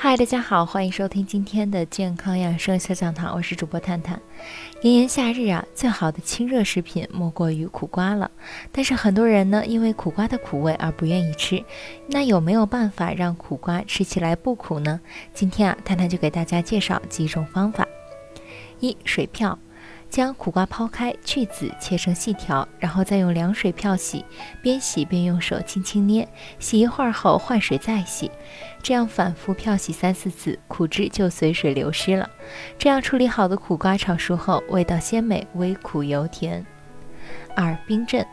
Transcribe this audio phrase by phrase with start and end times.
[0.00, 4.22] 嗨，大家好，欢迎收听今天的健康养生小讲堂，我是主播探探。
[4.82, 8.30] 炎炎夏日啊，最好的清热食品莫过于苦瓜了。
[8.70, 11.64] 但是很多人呢，因为苦瓜的苦味而不愿意吃。
[12.06, 15.00] 那有没有办法让苦瓜吃起来不苦呢？
[15.34, 17.84] 今天啊，探探就给大家介绍几种方法。
[18.78, 19.58] 一水漂。
[20.10, 24.24] 将苦瓜剖开，去籽，切成细条，然后再用凉水漂洗，
[24.62, 26.26] 边洗边用手轻轻捏，
[26.58, 28.30] 洗一会儿后换水再洗，
[28.82, 32.28] 这样反复漂洗三四次，苦汁就随水流失了。
[32.78, 36.64] 这样处理好的苦瓜炒熟后，味道鲜美，微苦油甜。
[37.54, 38.26] 二冰镇。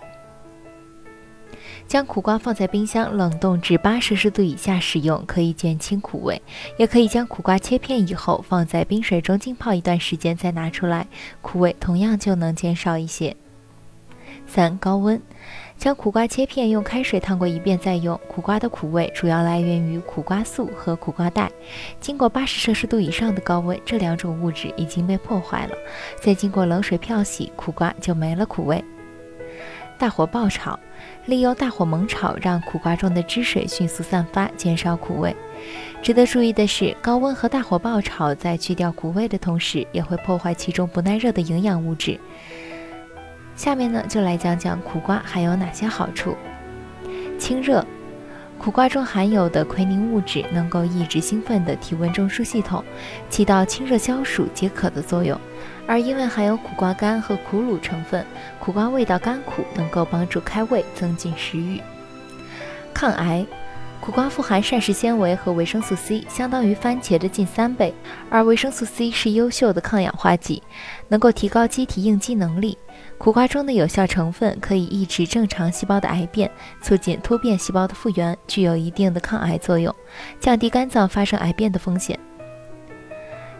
[1.88, 6.42] 将苦瓜放在冰箱冷冻至八摄氏度以下食用，可以减轻苦味。
[6.78, 11.08] 也可以将苦瓜切片以后放在冰水中浸泡一段时间再拿出来，
[11.42, 13.36] 苦味同样就能减少一些。
[14.48, 15.20] 三高温，
[15.78, 18.20] 将苦瓜切片用开水烫过一遍再用。
[18.28, 21.52] 苦瓜的苦味主要来源于苦瓜素和苦瓜带，
[22.00, 25.76] 经过八十摄氏度以上的高温，这两种物质已经被破坏了，
[26.22, 28.84] 再经过冷水漂洗，苦瓜就没了苦味。
[29.98, 30.80] 大火爆炒。
[31.26, 35.36] 利用大火猛炒，让苦瓜中的汁水迅速散发，减少苦味。
[36.02, 42.20] 值得注意的是，高温和大火爆炒在去掉苦味的同时，也会破坏其中不耐热的营养物质。
[43.56, 46.36] 下面呢，就来讲讲苦瓜还有哪些好处。
[47.40, 47.86] 清热，
[48.58, 52.84] 苦瓜中含有的奎宁物质能够抑制兴奋的体温中枢系统，
[53.30, 55.40] 起到清热消暑、解渴的作用。
[55.86, 58.26] 而因为含有苦瓜干和苦卤成分，
[58.60, 61.80] 苦瓜味道甘苦，能够帮助开胃、增进食欲。
[62.92, 63.46] 抗癌，
[64.02, 67.92] 苦瓜富含膳食纤维和维生素 C，相当于番茄的近三倍。
[68.30, 70.62] 而维生素 C 是优秀的抗氧化剂，
[71.08, 72.78] 能够提高机体应激能力。
[73.18, 76.52] 苦瓜中的有效成分可以抑制正常细胞的癌变，
[76.82, 79.94] 促进突变细胞的复原，具有一定的抗癌作用，
[80.40, 82.20] 降低肝脏发生癌变的风险。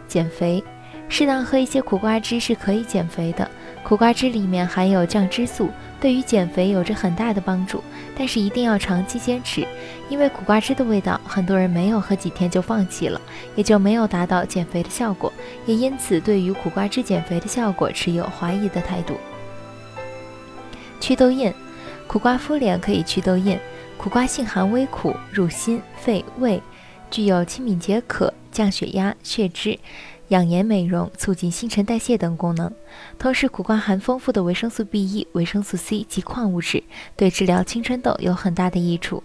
[0.06, 0.62] 减肥。
[1.08, 3.48] 适当喝一些苦瓜汁是可以减肥的。
[3.82, 7.82] 苦瓜汁里面含有降脂素，对于减肥有着很大的帮助。
[8.18, 9.64] 但是一定要长期坚持，
[10.08, 13.20] 因为苦瓜汁的味道，很多人没有喝几天就放弃了，
[13.54, 15.32] 也就没有达到减肥的效果。
[15.66, 19.14] 也因此，对于苦瓜汁减肥的效果持有怀疑的态度。
[20.98, 21.52] 祛痘印，
[22.08, 23.58] 苦瓜敷脸可以祛痘印。
[23.96, 26.60] 苦瓜性寒微苦，入心、肺、胃，
[27.10, 29.78] 具有清敏解渴、降血压、血脂。
[30.28, 32.72] 养颜美容、促进新陈代谢等功能。
[33.18, 36.82] 同时，苦瓜含丰富的维生素 B 一、维生素 C 及矿物质，
[37.16, 39.22] 对治疗青春痘有很大的益处。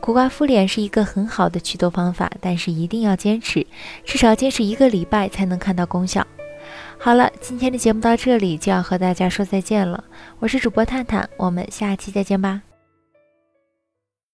[0.00, 3.66] 苦瓜敷脸是一个很好的祛痘方法，但是一定要坚持，
[4.04, 6.26] 至少坚持一个礼拜才能看到功效。
[6.98, 10.04] 好了，今天的节目到这里就要和大家说再见了。
[10.38, 12.73] 我是主播探探，我们下期再见吧。